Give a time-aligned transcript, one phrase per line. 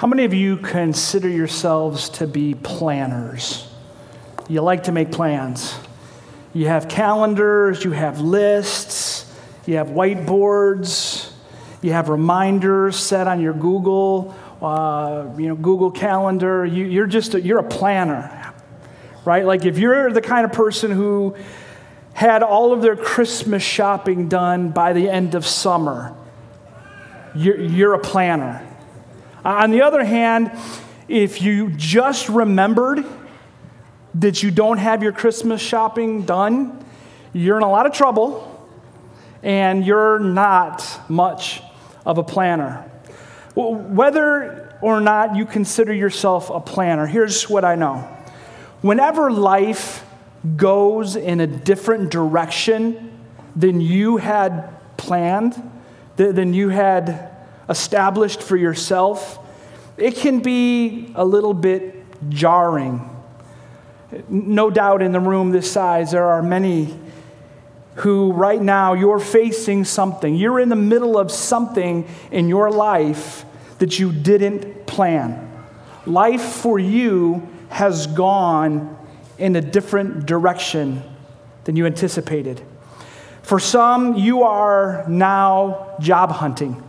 [0.00, 3.68] How many of you consider yourselves to be planners?
[4.48, 5.78] You like to make plans.
[6.54, 9.30] You have calendars, you have lists,
[9.66, 11.30] you have whiteboards,
[11.82, 16.64] you have reminders set on your Google, uh, you know, Google Calendar.
[16.64, 18.54] You, you're just a, you're a planner,
[19.26, 19.44] right?
[19.44, 21.36] Like if you're the kind of person who
[22.14, 26.16] had all of their Christmas shopping done by the end of summer,
[27.34, 28.66] you're, you're a planner.
[29.44, 30.52] Uh, on the other hand,
[31.08, 33.04] if you just remembered
[34.14, 36.84] that you don't have your Christmas shopping done,
[37.32, 38.46] you're in a lot of trouble
[39.42, 41.62] and you're not much
[42.04, 42.84] of a planner.
[43.54, 47.96] Whether or not you consider yourself a planner, here's what I know.
[48.82, 50.04] Whenever life
[50.56, 53.18] goes in a different direction
[53.56, 55.70] than you had planned,
[56.16, 57.29] than you had
[57.70, 59.38] established for yourself,
[59.96, 63.08] it can be a little bit jarring.
[64.28, 66.98] No doubt in the room this size, there are many
[67.96, 70.34] who right now you're facing something.
[70.34, 73.44] You're in the middle of something in your life
[73.78, 75.46] that you didn't plan.
[76.06, 78.96] Life for you has gone
[79.38, 81.02] in a different direction
[81.64, 82.60] than you anticipated.
[83.42, 86.82] For some, you are now job hunting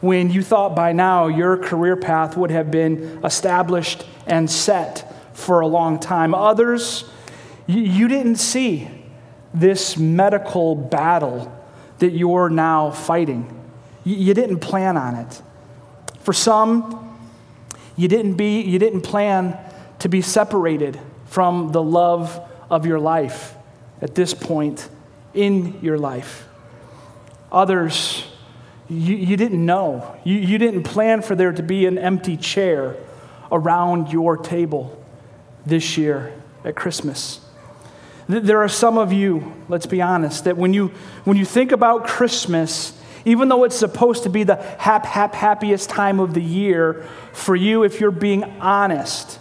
[0.00, 5.60] when you thought by now your career path would have been established and set for
[5.60, 6.34] a long time.
[6.34, 7.04] Others,
[7.66, 8.88] you didn't see
[9.52, 11.56] this medical battle
[11.98, 13.56] that you're now fighting.
[14.04, 15.42] You didn't plan on it.
[16.20, 17.18] For some,
[17.96, 19.58] you didn't, be, you didn't plan
[19.98, 22.40] to be separated from the love
[22.70, 23.54] of your life
[24.00, 24.88] at this point
[25.34, 26.46] in your life.
[27.52, 28.24] Others,
[28.90, 30.16] you, you didn't know.
[30.24, 32.96] You, you didn't plan for there to be an empty chair
[33.52, 35.02] around your table
[35.64, 37.40] this year at Christmas.
[38.28, 40.88] There are some of you, let's be honest, that when you,
[41.24, 45.88] when you think about Christmas, even though it's supposed to be the hap, hap, happiest
[45.88, 49.38] time of the year, for you, if you're being honest,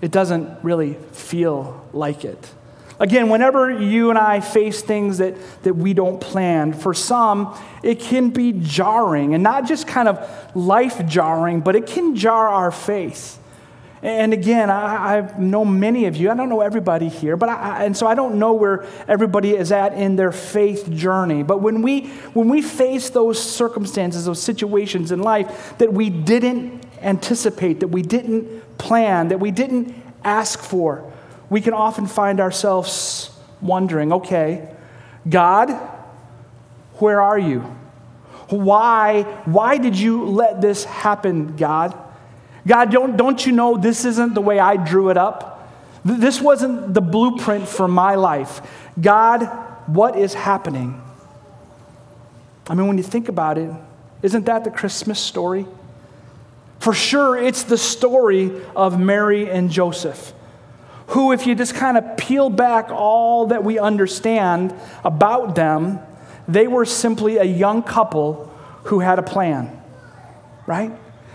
[0.00, 2.52] it doesn't really feel like it.
[2.98, 8.00] Again, whenever you and I face things that, that we don't plan, for some, it
[8.00, 12.70] can be jarring, and not just kind of life jarring, but it can jar our
[12.70, 13.38] faith.
[14.02, 17.84] And again, I, I know many of you, I don't know everybody here, but I,
[17.84, 21.44] and so I don't know where everybody is at in their faith journey.
[21.44, 26.84] But when we, when we face those circumstances, those situations in life that we didn't
[27.00, 31.11] anticipate, that we didn't plan, that we didn't ask for,
[31.52, 33.30] we can often find ourselves
[33.60, 34.66] wondering okay,
[35.28, 35.68] God,
[36.94, 37.60] where are you?
[38.48, 41.94] Why, why did you let this happen, God?
[42.66, 45.70] God, don't, don't you know this isn't the way I drew it up?
[46.06, 48.62] This wasn't the blueprint for my life.
[48.98, 49.44] God,
[49.86, 51.02] what is happening?
[52.66, 53.70] I mean, when you think about it,
[54.22, 55.66] isn't that the Christmas story?
[56.78, 60.32] For sure, it's the story of Mary and Joseph
[61.12, 64.74] who, if you just kind of peel back all that we understand
[65.04, 65.98] about them,
[66.48, 68.46] they were simply a young couple
[68.84, 69.78] who had a plan,
[70.66, 70.90] right?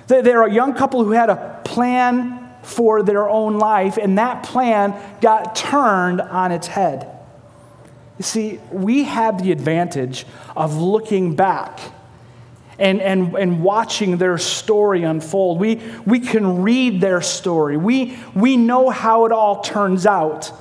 [0.08, 4.96] They're a young couple who had a plan for their own life, and that plan
[5.22, 7.10] got turned on its head.
[8.18, 11.80] You see, we have the advantage of looking back
[12.80, 15.60] and, and, and watching their story unfold.
[15.60, 20.52] We, we can read their story, we, we know how it all turns out.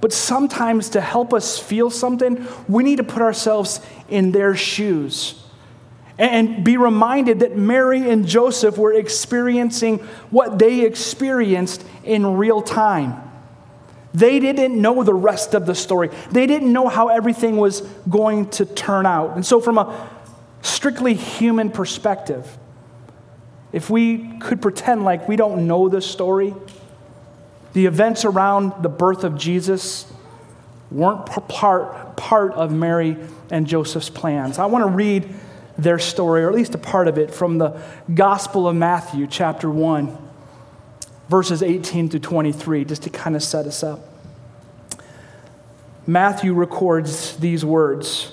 [0.00, 5.40] But sometimes to help us feel something, we need to put ourselves in their shoes
[6.20, 9.98] and be reminded that Mary and Joseph were experiencing
[10.30, 13.22] what they experienced in real time.
[14.12, 16.10] They didn't know the rest of the story.
[16.30, 19.36] They didn't know how everything was going to turn out.
[19.36, 20.10] And so, from a
[20.62, 22.58] strictly human perspective,
[23.72, 26.54] if we could pretend like we don't know this story,
[27.72, 30.10] the events around the birth of Jesus
[30.90, 33.16] weren't part, part of Mary
[33.50, 34.58] and Joseph's plans.
[34.58, 35.32] I want to read
[35.78, 37.80] their story, or at least a part of it, from the
[38.12, 40.18] Gospel of Matthew, chapter 1,
[41.28, 44.00] verses 18 to 23, just to kind of set us up.
[46.06, 48.32] Matthew records these words.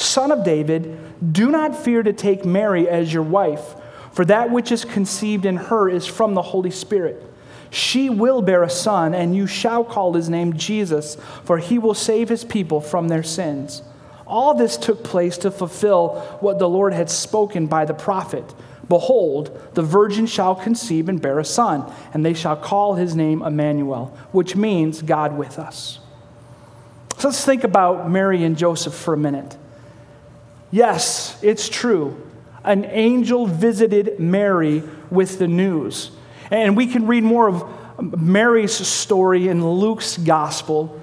[0.00, 0.98] son of David,
[1.32, 3.74] do not fear to take Mary as your wife,
[4.12, 7.22] for that which is conceived in her is from the Holy Spirit.
[7.70, 11.94] She will bear a son, and you shall call his name Jesus, for he will
[11.94, 13.82] save his people from their sins.
[14.26, 18.54] All this took place to fulfill what the Lord had spoken by the prophet.
[18.88, 23.42] Behold, the virgin shall conceive and bear a son, and they shall call his name
[23.42, 26.00] Emmanuel, which means God with us.
[27.18, 29.56] So let's think about Mary and Joseph for a minute.
[30.70, 32.26] Yes, it's true.
[32.62, 36.10] An angel visited Mary with the news.
[36.50, 41.00] And we can read more of Mary's story in Luke's gospel.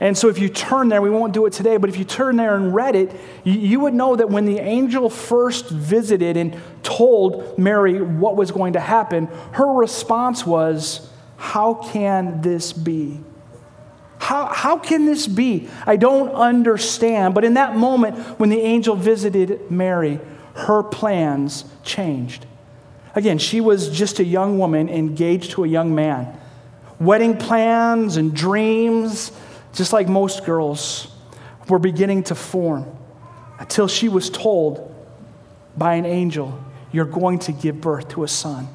[0.00, 2.36] And so, if you turn there, we won't do it today, but if you turn
[2.36, 3.10] there and read it,
[3.42, 8.74] you would know that when the angel first visited and told Mary what was going
[8.74, 13.20] to happen, her response was, How can this be?
[14.18, 15.68] How, how can this be?
[15.86, 17.34] I don't understand.
[17.34, 20.20] But in that moment, when the angel visited Mary,
[20.54, 22.46] her plans changed.
[23.14, 26.38] Again, she was just a young woman engaged to a young man.
[27.00, 29.32] Wedding plans and dreams,
[29.72, 31.08] just like most girls,
[31.68, 32.86] were beginning to form
[33.58, 34.94] until she was told
[35.76, 36.58] by an angel,
[36.90, 38.68] You're going to give birth to a son.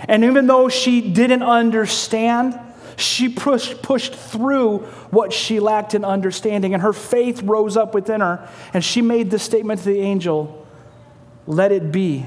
[0.00, 2.58] And even though she didn't understand,
[2.96, 4.78] she pushed, pushed through
[5.10, 9.30] what she lacked in understanding, and her faith rose up within her, and she made
[9.30, 10.66] the statement to the angel
[11.46, 12.26] Let it be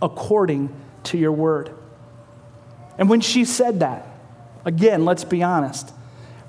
[0.00, 0.74] according
[1.04, 1.74] to your word.
[2.98, 4.06] And when she said that,
[4.64, 5.92] again, let's be honest,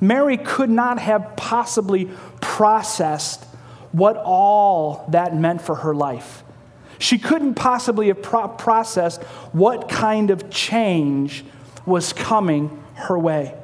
[0.02, 2.10] Mary could not have possibly
[2.42, 3.46] processed
[3.92, 6.44] what all that meant for her life.
[7.00, 9.24] She couldn't possibly have pro- processed
[9.54, 11.46] what kind of change
[11.86, 13.56] was coming her way.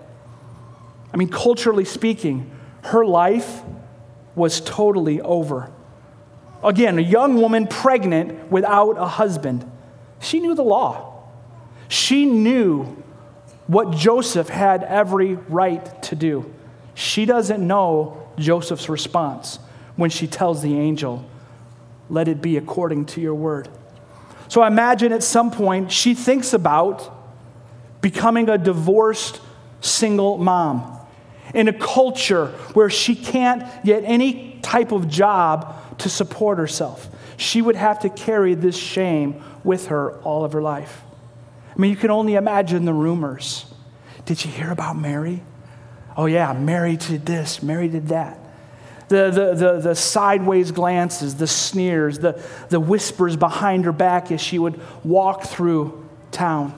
[1.13, 2.51] I mean, culturally speaking,
[2.83, 3.61] her life
[4.35, 5.71] was totally over.
[6.63, 9.69] Again, a young woman pregnant without a husband.
[10.19, 11.23] She knew the law.
[11.87, 12.83] She knew
[13.67, 16.51] what Joseph had every right to do.
[16.93, 19.59] She doesn't know Joseph's response
[19.95, 21.25] when she tells the angel,
[22.09, 23.69] Let it be according to your word.
[24.47, 27.13] So I imagine at some point she thinks about
[28.01, 29.41] becoming a divorced
[29.81, 30.97] single mom
[31.53, 37.07] in a culture where she can't get any type of job to support herself.
[37.37, 41.01] She would have to carry this shame with her all of her life.
[41.75, 43.65] I mean, you can only imagine the rumors.
[44.25, 45.43] Did you hear about Mary?
[46.15, 48.39] Oh, yeah, Mary did this, Mary did that.
[49.07, 54.41] The, the, the, the sideways glances, the sneers, the, the whispers behind her back as
[54.41, 56.77] she would walk through town.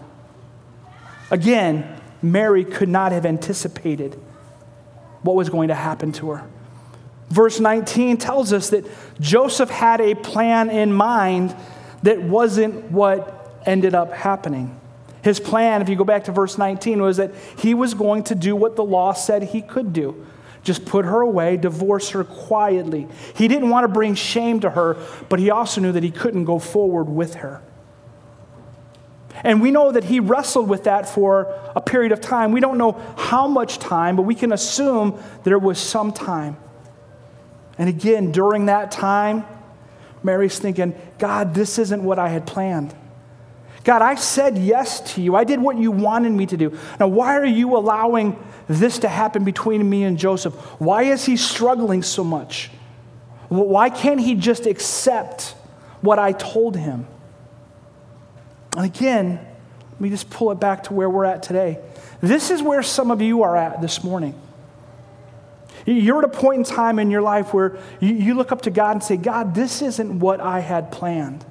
[1.32, 4.20] Again, Mary could not have anticipated
[5.22, 6.48] what was going to happen to her.
[7.30, 8.86] Verse 19 tells us that
[9.20, 11.56] Joseph had a plan in mind
[12.04, 14.80] that wasn't what ended up happening.
[15.22, 18.36] His plan, if you go back to verse 19, was that he was going to
[18.36, 20.26] do what the law said he could do
[20.64, 23.08] just put her away, divorce her quietly.
[23.36, 24.98] He didn't want to bring shame to her,
[25.30, 27.62] but he also knew that he couldn't go forward with her.
[29.44, 32.52] And we know that he wrestled with that for a period of time.
[32.52, 36.58] We don't know how much time, but we can assume there was some time.
[37.78, 39.46] And again, during that time,
[40.22, 42.94] Mary's thinking, God, this isn't what I had planned.
[43.86, 45.36] God, I said yes to you.
[45.36, 46.78] I did what you wanted me to do.
[47.00, 50.54] Now, why are you allowing this to happen between me and Joseph?
[50.80, 52.70] Why is he struggling so much?
[53.48, 55.56] Why can't he just accept
[56.02, 57.08] what I told him?
[58.80, 59.46] And again,
[59.92, 61.80] let me just pull it back to where we're at today.
[62.22, 64.40] This is where some of you are at this morning.
[65.86, 68.72] You're at a point in time in your life where you, you look up to
[68.72, 71.44] God and say, God, this isn't what I had planned.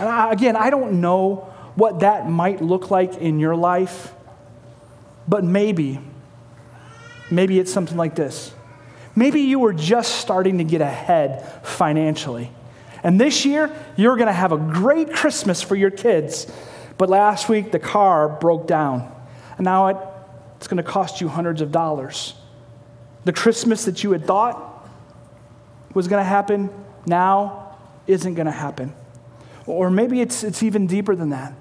[0.00, 4.14] And I, again, I don't know what that might look like in your life,
[5.28, 6.00] but maybe,
[7.30, 8.54] maybe it's something like this.
[9.14, 12.50] Maybe you were just starting to get ahead financially.
[13.04, 16.50] And this year, you're going to have a great Christmas for your kids.
[16.98, 19.12] But last week, the car broke down.
[19.56, 19.96] And now it
[20.64, 22.32] it's going to cost you hundreds of dollars.
[23.24, 24.88] The Christmas that you had thought
[25.92, 26.70] was going to happen
[27.04, 28.94] now isn't going to happen.
[29.66, 31.52] Or maybe it's, it's even deeper than that.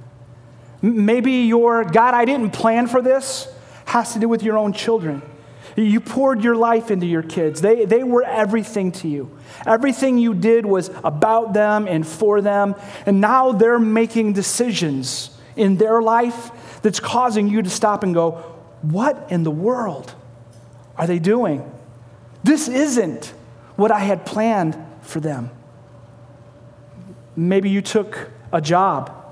[0.81, 3.49] Maybe your God, I didn't plan for this,
[3.83, 5.21] has to do with your own children.
[5.75, 7.61] You poured your life into your kids.
[7.61, 9.35] They, they were everything to you.
[9.65, 12.75] Everything you did was about them and for them.
[13.05, 18.31] And now they're making decisions in their life that's causing you to stop and go,
[18.81, 20.13] What in the world
[20.97, 21.69] are they doing?
[22.43, 23.33] This isn't
[23.75, 25.49] what I had planned for them.
[27.35, 29.22] Maybe you took a job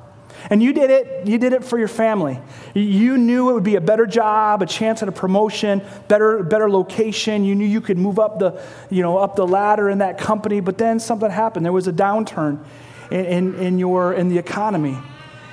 [0.49, 2.39] and you did it, you did it for your family.
[2.73, 6.69] You knew it would be a better job, a chance at a promotion, better, better
[6.69, 7.45] location.
[7.45, 10.59] You knew you could move up the, you know, up the ladder in that company,
[10.59, 11.65] but then something happened.
[11.65, 12.63] There was a downturn
[13.11, 14.97] in, in, in your, in the economy.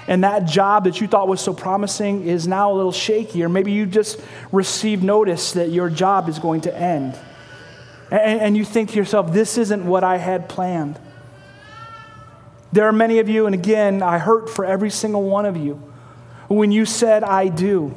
[0.07, 3.51] And that job that you thought was so promising is now a little shaky, or
[3.51, 4.19] maybe you just
[4.51, 7.19] received notice that your job is going to end.
[8.11, 10.99] And, and you think to yourself, this isn't what I had planned.
[12.73, 15.75] There are many of you, and again, I hurt for every single one of you.
[16.49, 17.95] When you said, I do,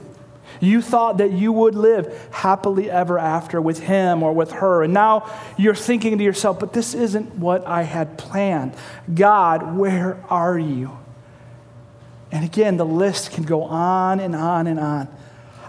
[0.59, 4.83] you thought that you would live happily ever after with him or with her.
[4.83, 8.73] And now you're thinking to yourself, but this isn't what I had planned.
[9.13, 10.97] God, where are you?
[12.31, 15.07] And again, the list can go on and on and on.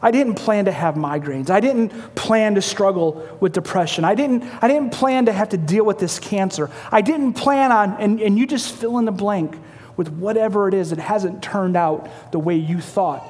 [0.02, 1.49] I didn't plan to have migraines.
[1.49, 4.04] I didn't plan to struggle with depression.
[4.04, 6.68] I didn't, I didn't plan to have to deal with this cancer.
[6.90, 9.56] I didn't plan on, and, and you just fill in the blank
[9.97, 13.25] with whatever it is that hasn't turned out the way you thought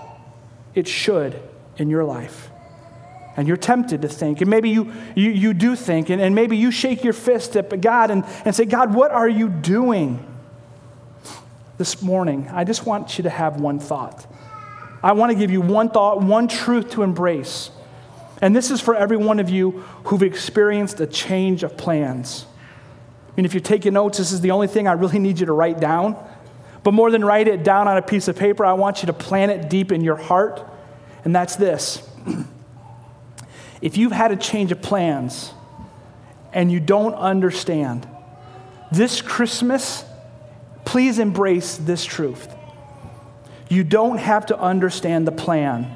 [0.75, 1.41] it should
[1.76, 2.49] in your life.
[3.37, 6.57] And you're tempted to think, and maybe you, you, you do think, and, and maybe
[6.57, 10.26] you shake your fist at God and, and say, God, what are you doing?
[11.79, 14.26] This morning, I just want you to have one thought.
[15.02, 17.71] I want to give you one thought, one truth to embrace.
[18.40, 19.71] And this is for every one of you
[20.04, 22.47] who've experienced a change of plans.
[23.28, 25.47] I mean, if you're taking notes, this is the only thing I really need you
[25.47, 26.16] to write down.
[26.82, 29.12] But more than write it down on a piece of paper, I want you to
[29.12, 30.68] plant it deep in your heart.
[31.25, 32.06] And that's this
[33.80, 35.52] if you've had a change of plans
[36.52, 38.09] and you don't understand,
[38.90, 40.04] this Christmas,
[40.85, 42.54] please embrace this truth.
[43.73, 45.91] You don't have to understand the plan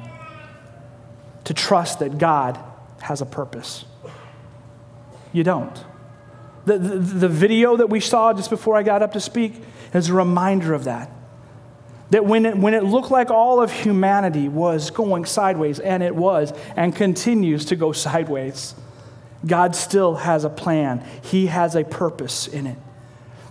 [1.43, 2.57] to trust that God
[3.01, 3.85] has a purpose.
[5.31, 5.85] You don't.
[6.65, 9.61] The, the, the, video that we saw just before I got up to speak
[9.93, 11.11] is a reminder of that.
[12.09, 16.15] That when it, when it looked like all of humanity was going sideways, and it
[16.15, 18.73] was, and continues to go sideways,
[19.45, 21.05] God still has a plan.
[21.21, 22.77] He has a purpose in it.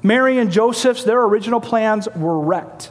[0.02, 2.90] Mary and Joseph's, their original plans were wrecked.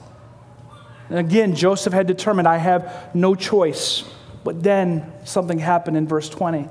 [1.10, 4.04] And again, Joseph had determined, I have no choice.
[4.44, 6.70] But then something happened in verse 20.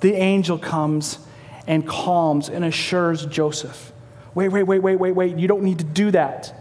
[0.00, 1.18] The angel comes
[1.66, 3.92] and calms and assures Joseph,
[4.34, 5.38] Wait, wait, wait, wait, wait, wait.
[5.38, 6.52] You don't need to do that.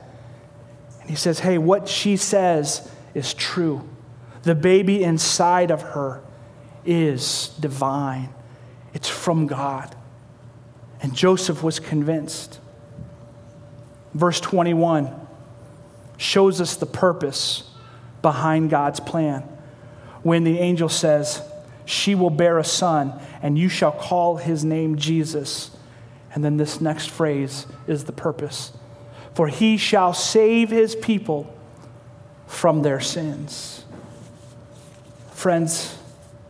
[1.01, 3.89] And he says, Hey, what she says is true.
[4.43, 6.21] The baby inside of her
[6.85, 8.33] is divine,
[8.93, 9.95] it's from God.
[11.01, 12.59] And Joseph was convinced.
[14.13, 15.22] Verse 21
[16.23, 17.69] shows us the purpose
[18.21, 19.41] behind God's plan.
[20.23, 21.41] When the angel says,
[21.85, 25.71] She will bear a son, and you shall call his name Jesus.
[26.33, 28.71] And then this next phrase is the purpose.
[29.35, 31.53] For he shall save his people
[32.47, 33.83] from their sins.
[35.31, 35.97] Friends,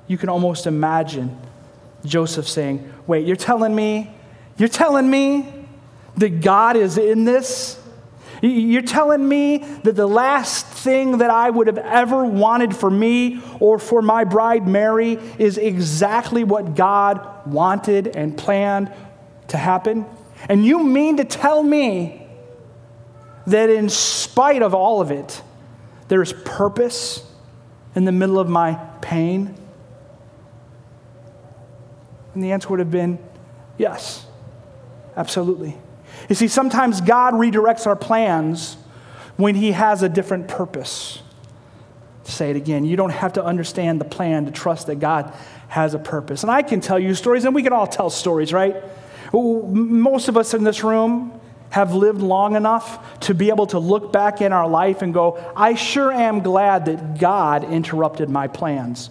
[0.08, 1.36] you can almost imagine
[2.06, 4.12] Joseph saying, Wait, you're telling me,
[4.58, 5.52] you're telling me
[6.18, 7.80] that God is in this?
[8.46, 13.42] You're telling me that the last thing that I would have ever wanted for me
[13.62, 18.92] or for my bride Mary is exactly what God wanted and planned
[19.48, 20.06] to happen?
[20.50, 22.28] And you mean to tell me
[23.48, 25.42] that in spite of all of it,
[26.10, 27.26] there's purpose
[27.96, 29.56] in the middle of my pain?
[32.34, 33.20] And the answer would have been
[33.78, 34.26] yes,
[35.16, 35.78] absolutely.
[36.30, 38.78] You see, sometimes God redirects our plans
[39.38, 41.22] when He has a different purpose.
[42.24, 42.86] Say it again.
[42.86, 45.34] You don't have to understand the plan to trust that God
[45.68, 46.44] has a purpose.
[46.44, 48.76] And I can tell you stories, and we can all tell stories, right?
[49.34, 51.40] Most of us in this room
[51.72, 55.44] have lived long enough to be able to look back in our life and go,
[55.56, 59.10] I sure am glad that God interrupted my plans.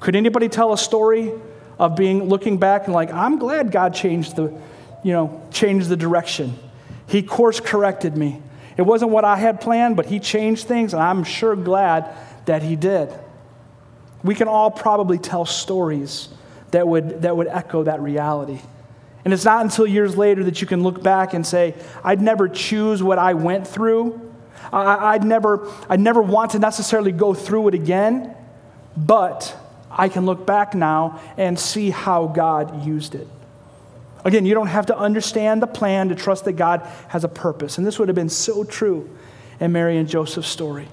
[0.00, 1.32] Could anybody tell a story
[1.78, 4.52] of being looking back and like, I'm glad God changed the
[5.02, 6.56] you know, changed the direction.
[7.06, 8.40] He course corrected me.
[8.76, 12.08] It wasn't what I had planned, but he changed things, and I'm sure glad
[12.46, 13.12] that he did.
[14.24, 16.28] We can all probably tell stories
[16.70, 18.60] that would, that would echo that reality.
[19.24, 22.48] And it's not until years later that you can look back and say, I'd never
[22.48, 24.30] choose what I went through.
[24.72, 28.34] I, would never, I'd never want to necessarily go through it again,
[28.96, 29.54] but
[29.90, 33.28] I can look back now and see how God used it.
[34.24, 37.78] Again, you don't have to understand the plan to trust that God has a purpose.
[37.78, 39.10] And this would have been so true
[39.58, 40.88] in Mary and Joseph's story.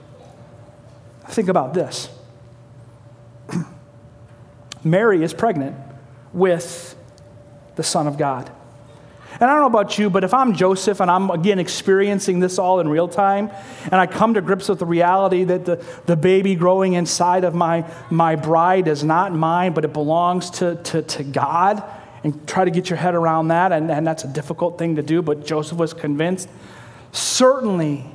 [1.28, 2.10] Think about this
[4.84, 5.78] Mary is pregnant
[6.34, 6.96] with
[7.76, 8.52] the Son of God.
[9.34, 12.58] And I don't know about you, but if I'm Joseph and I'm again experiencing this
[12.58, 13.52] all in real time,
[13.86, 17.54] and I come to grips with the reality that the, the baby growing inside of
[17.54, 21.84] my, my bride is not mine, but it belongs to, to, to God,
[22.24, 25.02] and try to get your head around that, and, and that's a difficult thing to
[25.02, 26.50] do, but Joseph was convinced.
[27.12, 28.06] Certainly,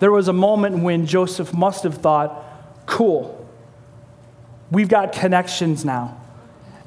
[0.00, 2.44] there was a moment when Joseph must have thought,
[2.86, 3.48] cool,
[4.70, 6.20] we've got connections now.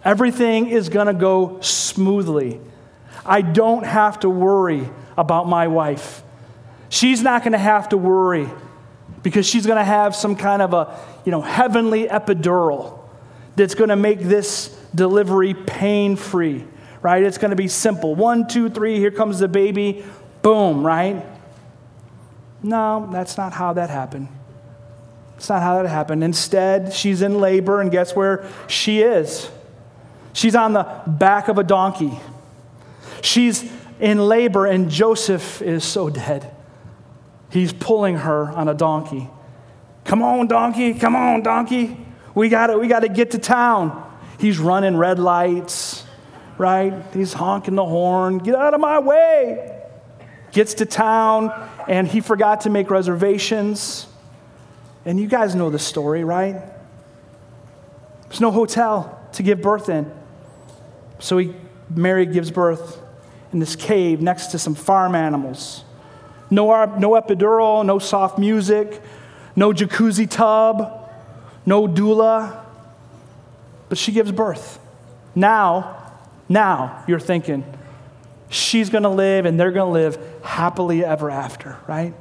[0.04, 2.60] Everything is going to go smoothly.
[3.26, 6.24] I don't have to worry about my wife.
[6.90, 8.50] She's not going to have to worry
[9.22, 13.00] because she's going to have some kind of a, you know, heavenly epidural
[13.56, 16.66] that's going to make this delivery pain free,
[17.02, 17.24] right?
[17.24, 18.16] It's going to be simple.
[18.16, 20.06] One, two, three, here comes the baby,
[20.42, 21.26] boom, right?
[22.62, 24.30] No, that's not how that happened.
[25.38, 26.24] It's not how that happened.
[26.24, 29.50] Instead, she's in labor, and guess where she is?
[30.32, 32.18] She's on the back of a donkey.
[33.22, 33.70] She's
[34.00, 36.50] in labor, and Joseph is so dead.
[37.50, 39.30] He's pulling her on a donkey.
[40.06, 40.94] Come on, donkey.
[40.94, 41.98] Come on, donkey.
[42.36, 44.12] We got to we got to get to town.
[44.44, 46.04] He's running red lights,
[46.58, 47.02] right?
[47.14, 48.40] He's honking the horn.
[48.40, 49.82] Get out of my way.
[50.52, 51.50] Gets to town,
[51.88, 54.06] and he forgot to make reservations.
[55.06, 56.62] And you guys know the story, right?
[58.24, 60.12] There's no hotel to give birth in.
[61.20, 61.56] So he,
[61.90, 63.02] Mary gives birth
[63.54, 65.86] in this cave next to some farm animals.
[66.50, 69.02] No, no epidural, no soft music,
[69.56, 71.10] no jacuzzi tub,
[71.66, 72.63] no doula.
[73.94, 74.80] But she gives birth.
[75.36, 76.16] Now,
[76.50, 77.64] now you're thinking,
[78.50, 82.16] she's going to live and they're going to live happily ever after, right?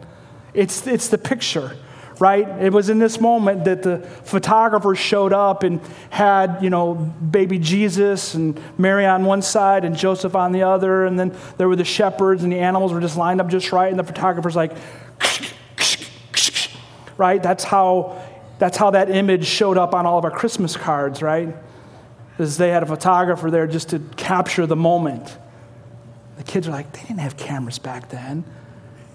[0.53, 1.75] It's, it's the picture
[2.19, 2.47] right?
[2.63, 7.59] It was in this moment that the photographer showed up and had, you know, baby
[7.59, 11.07] Jesus and Mary on one side and Joseph on the other.
[11.07, 13.89] And then there were the shepherds and the animals were just lined up just right.
[13.89, 14.73] And the photographer's like,
[17.17, 17.43] right?
[17.43, 18.23] That's how,
[18.63, 21.55] that's how that image showed up on all of our Christmas cards, right?
[22.31, 25.37] Because they had a photographer there just to capture the moment.
[26.37, 28.45] The kids are like, they didn't have cameras back then.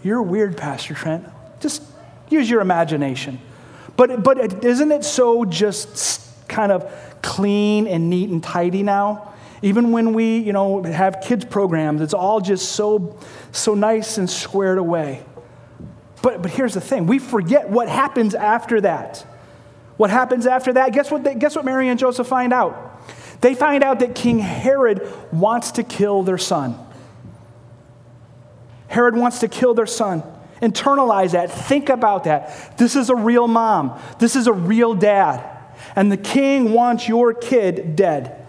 [0.03, 1.25] You're weird, Pastor Trent.
[1.59, 1.81] Just
[2.29, 3.39] Use your imagination.
[3.95, 9.33] But, but isn't it so just kind of clean and neat and tidy now?
[9.61, 13.17] Even when we, you know, have kids programs, it's all just so,
[13.51, 15.23] so nice and squared away.
[16.21, 19.25] But, but here's the thing we forget what happens after that.
[19.97, 20.93] What happens after that?
[20.93, 23.01] Guess what, they, guess what Mary and Joseph find out?
[23.41, 26.77] They find out that King Herod wants to kill their son.
[28.87, 30.23] Herod wants to kill their son.
[30.61, 31.51] Internalize that.
[31.51, 32.77] Think about that.
[32.77, 33.99] This is a real mom.
[34.19, 35.43] This is a real dad.
[35.95, 38.43] And the king wants your kid dead.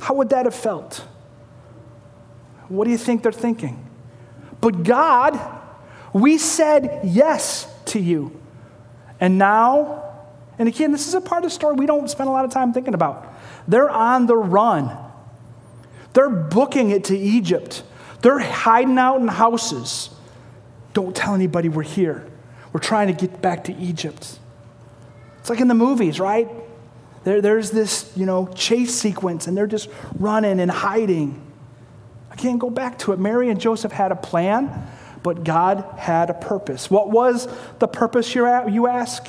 [0.00, 1.04] How would that have felt?
[2.68, 3.84] What do you think they're thinking?
[4.60, 5.38] But God,
[6.12, 8.40] we said yes to you.
[9.20, 10.03] And now,
[10.58, 12.50] and again, this is a part of the story we don't spend a lot of
[12.50, 13.34] time thinking about.
[13.66, 14.96] They're on the run.
[16.12, 17.82] They're booking it to Egypt.
[18.22, 20.10] They're hiding out in houses.
[20.92, 22.26] Don't tell anybody we're here.
[22.72, 24.38] We're trying to get back to Egypt.
[25.40, 26.48] It's like in the movies, right?
[27.24, 29.88] There, there's this, you know, chase sequence, and they're just
[30.18, 31.40] running and hiding.
[32.30, 33.18] I can't go back to it.
[33.18, 34.86] Mary and Joseph had a plan,
[35.22, 36.90] but God had a purpose.
[36.90, 39.28] What was the purpose, you ask?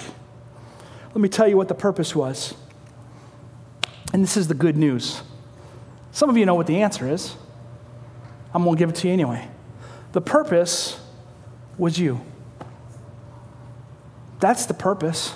[1.15, 2.53] Let me tell you what the purpose was.
[4.13, 5.21] And this is the good news.
[6.11, 7.37] Some of you know what the answer is.
[8.53, 9.47] I'm going to give it to you anyway.
[10.11, 10.99] The purpose
[11.77, 12.19] was you.
[14.41, 15.33] That's the purpose.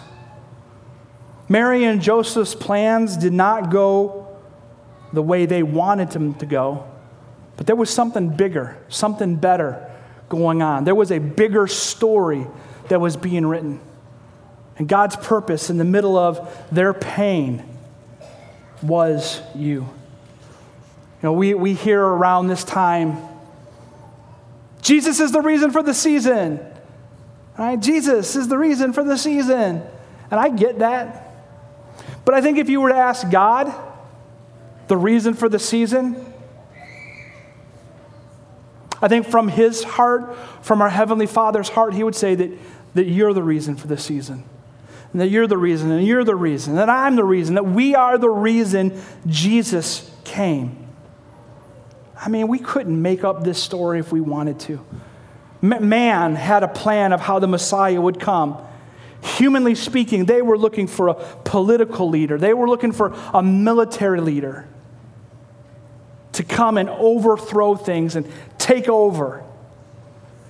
[1.47, 4.37] Mary and Joseph's plans did not go
[5.13, 6.87] the way they wanted them to go,
[7.55, 9.89] but there was something bigger, something better
[10.27, 10.83] going on.
[10.83, 12.45] There was a bigger story
[12.89, 13.79] that was being written.
[14.79, 17.63] And God's purpose in the middle of their pain
[18.81, 19.81] was you.
[19.81, 19.89] You
[21.21, 23.17] know, we, we hear around this time
[24.81, 26.65] Jesus is the reason for the season.
[27.57, 27.79] Right?
[27.79, 29.83] Jesus is the reason for the season.
[30.31, 31.35] And I get that.
[32.23, 33.73] But I think if you were to ask God
[34.87, 36.25] the reason for the season,
[39.01, 42.51] I think from his heart, from our Heavenly Father's heart, he would say that,
[42.93, 44.43] that you're the reason for the season.
[45.11, 47.95] And that you're the reason, and you're the reason, that I'm the reason, that we
[47.95, 50.87] are the reason Jesus came.
[52.15, 54.85] I mean, we couldn't make up this story if we wanted to.
[55.61, 58.57] Man had a plan of how the Messiah would come.
[59.21, 64.21] Humanly speaking, they were looking for a political leader, they were looking for a military
[64.21, 64.67] leader
[66.33, 69.43] to come and overthrow things and take over.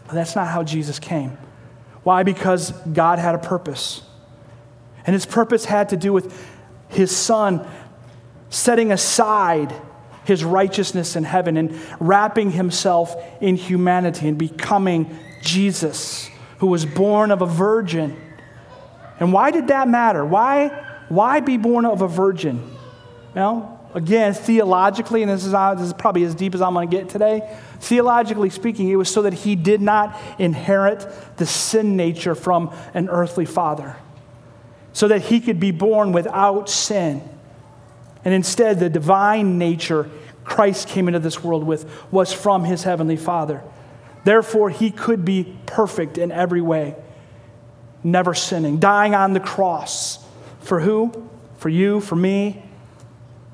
[0.05, 1.37] But that's not how Jesus came.
[2.03, 2.23] Why?
[2.23, 4.01] Because God had a purpose.
[5.05, 6.33] And his purpose had to do with
[6.89, 7.67] his son
[8.49, 9.73] setting aside
[10.25, 17.31] his righteousness in heaven and wrapping himself in humanity and becoming Jesus, who was born
[17.31, 18.15] of a virgin.
[19.19, 20.23] And why did that matter?
[20.23, 20.67] Why,
[21.09, 22.75] why be born of a virgin?
[23.33, 26.95] Well, again, theologically, and this is, this is probably as deep as I'm going to
[26.95, 31.07] get today, theologically speaking, it was so that he did not inherit
[31.37, 33.95] the sin nature from an earthly father,
[34.93, 37.27] so that he could be born without sin.
[38.25, 40.09] And instead, the divine nature
[40.43, 43.61] Christ came into this world with was from his heavenly Father.
[44.23, 46.95] Therefore, he could be perfect in every way,
[48.03, 50.25] never sinning, dying on the cross.
[50.59, 51.29] For who?
[51.57, 52.63] For you, for me,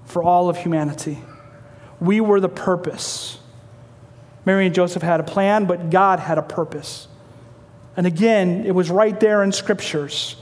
[0.06, 1.20] for all of humanity.
[2.00, 3.40] We were the purpose.
[4.46, 7.08] Mary and Joseph had a plan, but God had a purpose.
[7.98, 10.36] And again, it was right there in scriptures,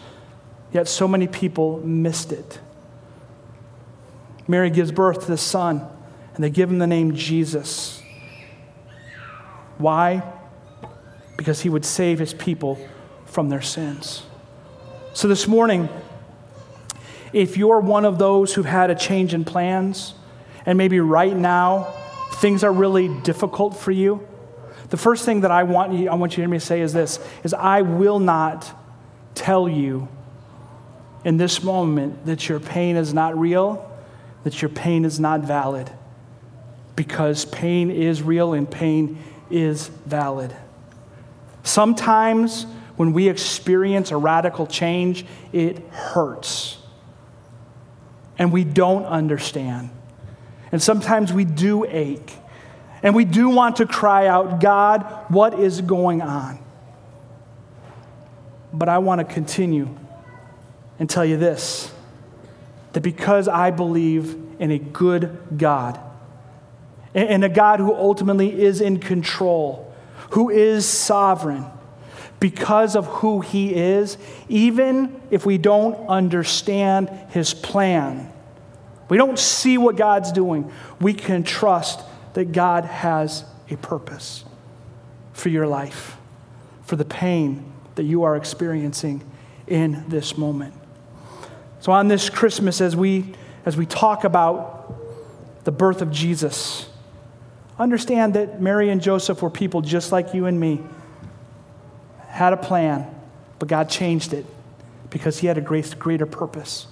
[0.74, 2.60] yet so many people missed it.
[4.48, 5.88] Mary gives birth to the son,
[6.36, 8.02] and they give him the name Jesus.
[9.78, 10.24] Why?
[11.38, 12.78] Because he would save his people
[13.26, 14.24] from their sins.
[15.14, 15.90] So this morning,
[17.32, 20.16] if you're one of those who've had a change in plans,
[20.66, 21.94] and maybe right now
[22.36, 24.28] things are really difficult for you,
[24.90, 26.94] the first thing that I want you, I want you to hear me say is
[26.94, 28.72] this is I will not
[29.34, 30.08] tell you
[31.24, 33.90] in this moment that your pain is not real
[34.44, 35.90] that your pain is not valid
[36.96, 39.18] because pain is real and pain
[39.50, 40.56] is valid.
[41.64, 42.66] Sometimes
[42.98, 46.78] when we experience a radical change, it hurts.
[48.38, 49.90] And we don't understand.
[50.72, 52.34] And sometimes we do ache.
[53.02, 56.60] And we do want to cry out, God, what is going on?
[58.72, 59.96] But I want to continue
[60.99, 61.91] and tell you this
[62.93, 65.99] that because I believe in a good God,
[67.15, 69.93] and a God who ultimately is in control,
[70.32, 71.65] who is sovereign,
[72.39, 74.17] because of who He is,
[74.49, 78.32] even if we don't understand His plan,
[79.10, 82.01] we don't see what God's doing, we can trust
[82.34, 84.43] that God has a purpose
[85.34, 86.17] for your life,
[86.84, 89.23] for the pain that you are experiencing
[89.67, 90.73] in this moment.
[91.84, 93.34] So, on this Christmas, as we,
[93.65, 94.96] as we talk about
[95.65, 96.88] the birth of Jesus,
[97.78, 100.80] understand that Mary and Joseph were people just like you and me,
[102.30, 103.13] had a plan,
[103.60, 104.46] but God changed it
[105.10, 106.88] because He had a great, greater purpose.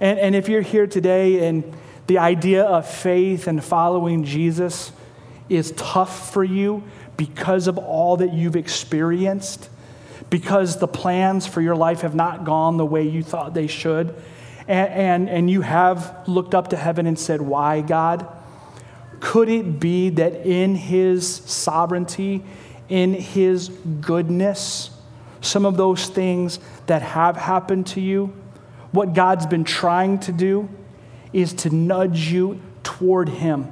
[0.00, 1.76] And, and if you're here today and
[2.06, 4.90] the idea of faith and following Jesus
[5.50, 6.82] is tough for you
[7.18, 9.68] because of all that you've experienced,
[10.32, 14.14] because the plans for your life have not gone the way you thought they should,
[14.66, 18.26] and, and, and you have looked up to heaven and said, Why, God?
[19.20, 22.42] Could it be that in His sovereignty,
[22.88, 23.68] in His
[24.00, 24.90] goodness,
[25.42, 28.32] some of those things that have happened to you,
[28.90, 30.70] what God's been trying to do
[31.34, 33.70] is to nudge you toward Him,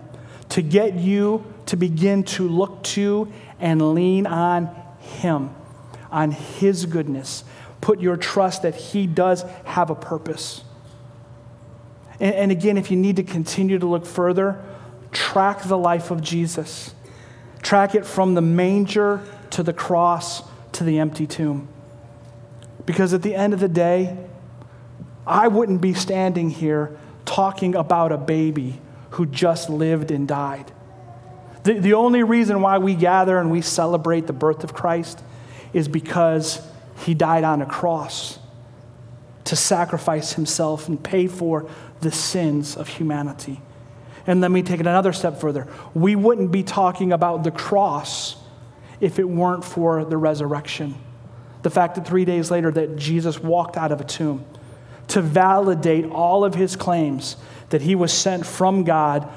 [0.51, 4.69] to get you to begin to look to and lean on
[4.99, 5.55] Him
[6.11, 7.45] on His goodness.
[7.81, 10.65] Put your trust that He does have a purpose.
[12.19, 14.63] And, and again, if you need to continue to look further,
[15.13, 16.95] track the life of Jesus.
[17.63, 20.43] Track it from the manger to the cross
[20.73, 21.69] to the empty tomb.
[22.87, 24.17] Because at the end of the day,
[25.27, 30.73] I wouldn't be standing here talking about a baby who just lived and died.
[31.65, 35.23] The, the only reason why we gather and we celebrate the birth of Christ
[35.73, 36.67] is because
[36.99, 38.39] he died on a cross
[39.45, 41.69] to sacrifice himself and pay for
[42.01, 43.61] the sins of humanity.
[44.27, 45.67] And let me take it another step further.
[45.95, 48.37] We wouldn't be talking about the cross
[49.01, 50.95] if it weren't for the resurrection.
[51.63, 54.45] The fact that three days later that Jesus walked out of a tomb
[55.09, 57.37] to validate all of his claims
[57.71, 59.29] that he was sent from God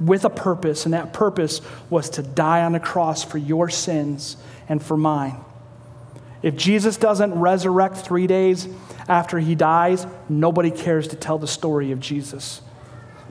[0.00, 4.36] with a purpose, and that purpose was to die on a cross for your sins
[4.68, 5.36] and for mine.
[6.42, 8.68] If Jesus doesn't resurrect three days
[9.08, 12.62] after he dies, nobody cares to tell the story of Jesus.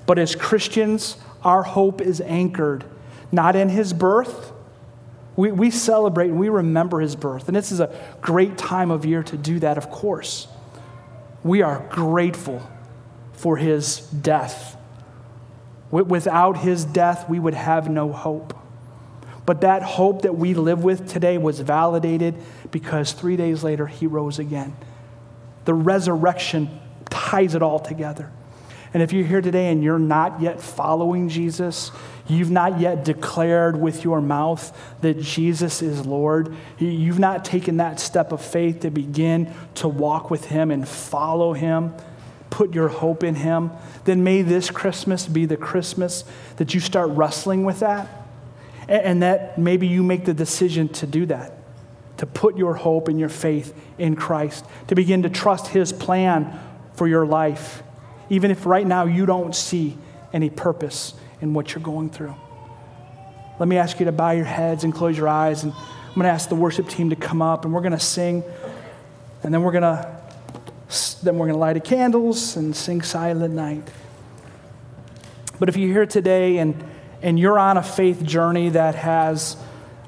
[0.06, 2.84] But as Christians, our hope is anchored
[3.32, 4.54] not in his birth,
[5.36, 7.48] We, we celebrate and we remember his birth.
[7.48, 10.48] And this is a great time of year to do that, of course.
[11.44, 12.68] We are grateful
[13.34, 14.76] for his death.
[15.92, 18.58] Without his death, we would have no hope.
[19.48, 22.36] But that hope that we live with today was validated
[22.70, 24.76] because three days later, he rose again.
[25.64, 28.30] The resurrection ties it all together.
[28.94, 31.92] And if you're here today and you're not yet following Jesus,
[32.28, 38.02] you've not yet declared with your mouth that Jesus is Lord, you've not taken that
[38.02, 41.94] step of faith to begin to walk with Him and follow Him,
[42.50, 43.72] put your hope in Him,
[44.04, 46.26] then may this Christmas be the Christmas
[46.58, 48.27] that you start wrestling with that
[48.88, 51.54] and that maybe you make the decision to do that,
[52.18, 56.60] to put your hope and your faith in Christ, to begin to trust His plan
[56.94, 57.84] for your life,
[58.30, 59.98] even if right now you don't see
[60.34, 62.36] any purpose in what you're going through.
[63.60, 66.26] Let me ask you to bow your heads and close your eyes, and I'm going
[66.26, 68.44] to ask the worship team to come up, and we're going to sing,
[69.44, 70.18] and then we're going to
[71.22, 73.86] then we're going to light the candles and sing Silent Night.
[75.60, 76.82] But if you're here today and
[77.22, 79.58] and you're on a faith journey that has,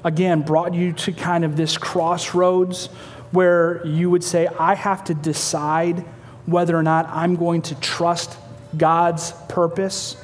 [0.04, 2.86] again, brought you to kind of this crossroads
[3.32, 6.04] where you would say, I have to decide
[6.46, 8.36] whether or not I'm going to trust
[8.76, 10.16] God's purpose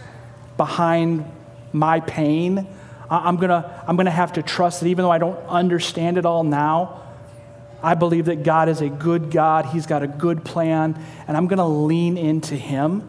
[0.57, 1.25] behind
[1.73, 2.67] my pain.
[3.09, 6.19] I'm going to I'm going to have to trust that even though I don't understand
[6.19, 7.03] it all now,
[7.83, 9.67] I believe that God is a good God.
[9.67, 13.09] He's got a good plan, and I'm going to lean into Him.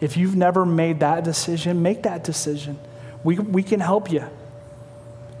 [0.00, 2.78] If you've never made that decision, make that decision.
[3.24, 4.24] We, we can help you.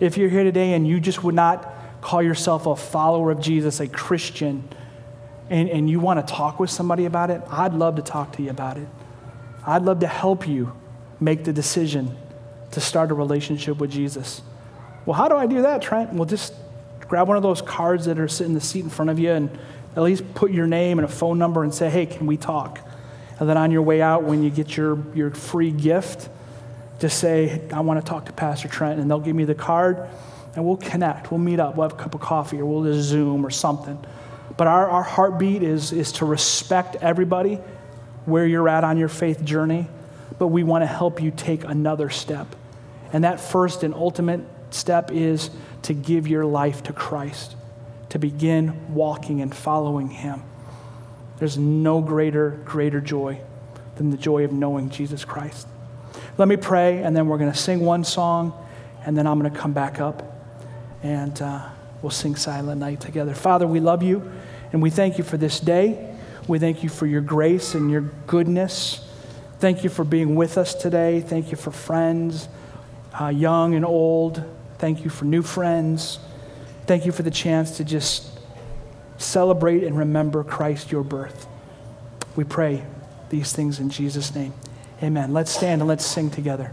[0.00, 3.80] If you're here today and you just would not call yourself a follower of Jesus,
[3.80, 4.68] a Christian,
[5.50, 8.42] and, and you want to talk with somebody about it, I'd love to talk to
[8.42, 8.88] you about it.
[9.66, 10.72] I'd love to help you
[11.20, 12.16] make the decision
[12.72, 14.42] to start a relationship with Jesus.
[15.06, 16.12] Well, how do I do that, Trent?
[16.12, 16.54] Well, just
[17.06, 19.30] grab one of those cards that are sitting in the seat in front of you
[19.30, 19.50] and
[19.94, 22.80] at least put your name and a phone number and say, hey, can we talk?
[23.38, 26.28] And then on your way out, when you get your, your free gift,
[27.02, 30.08] just say, I want to talk to Pastor Trent, and they'll give me the card,
[30.54, 31.32] and we'll connect.
[31.32, 31.76] We'll meet up.
[31.76, 33.98] We'll have a cup of coffee, or we'll just Zoom or something.
[34.56, 37.56] But our, our heartbeat is, is to respect everybody
[38.24, 39.88] where you're at on your faith journey,
[40.38, 42.46] but we want to help you take another step.
[43.12, 45.50] And that first and ultimate step is
[45.82, 47.56] to give your life to Christ,
[48.10, 50.44] to begin walking and following Him.
[51.40, 53.40] There's no greater, greater joy
[53.96, 55.66] than the joy of knowing Jesus Christ.
[56.38, 58.52] Let me pray, and then we're going to sing one song,
[59.04, 60.32] and then I'm going to come back up
[61.02, 61.68] and uh,
[62.00, 63.34] we'll sing Silent Night together.
[63.34, 64.30] Father, we love you,
[64.72, 66.14] and we thank you for this day.
[66.48, 69.08] We thank you for your grace and your goodness.
[69.58, 71.20] Thank you for being with us today.
[71.20, 72.48] Thank you for friends,
[73.20, 74.42] uh, young and old.
[74.78, 76.18] Thank you for new friends.
[76.86, 78.38] Thank you for the chance to just
[79.18, 81.46] celebrate and remember Christ, your birth.
[82.34, 82.84] We pray
[83.28, 84.52] these things in Jesus' name.
[85.02, 85.32] Amen.
[85.32, 86.72] Let's stand and let's sing together.